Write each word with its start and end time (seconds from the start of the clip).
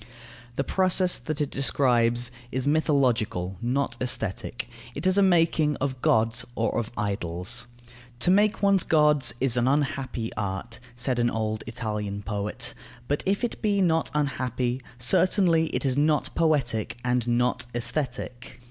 The 0.55 0.63
process 0.63 1.19
that 1.19 1.41
it 1.41 1.51
describes 1.51 2.31
is 2.51 2.65
mythological, 2.67 3.57
not 3.61 3.97
aesthetic; 4.01 4.67
it 4.95 5.05
is 5.05 5.15
a 5.15 5.21
making 5.21 5.75
of 5.75 6.01
gods 6.01 6.43
or 6.55 6.75
of 6.79 6.91
idols. 6.97 7.67
"To 8.21 8.31
make 8.31 8.63
one's 8.63 8.81
gods 8.81 9.35
is 9.39 9.57
an 9.57 9.67
unhappy 9.67 10.31
art," 10.35 10.79
said 10.95 11.19
an 11.19 11.29
old 11.29 11.63
Italian 11.67 12.23
poet; 12.23 12.73
but 13.07 13.21
if 13.27 13.43
it 13.43 13.61
be 13.61 13.79
not 13.79 14.09
unhappy, 14.15 14.81
certainly 14.97 15.67
it 15.67 15.85
is 15.85 15.97
not 15.97 16.33
poetic 16.33 16.97
and 17.05 17.27
not 17.27 17.67
aesthetic. 17.75 18.59